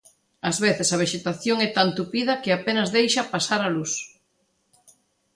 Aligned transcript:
Ás 0.49 0.57
veces 0.65 0.89
a 0.95 0.99
vexetación 1.03 1.57
é 1.67 1.69
tan 1.77 1.87
tupida 1.97 2.39
que 2.43 2.51
apenas 2.51 2.89
deixa 2.95 3.29
pasar 3.33 3.61
a 3.63 3.73
luz. 3.75 3.93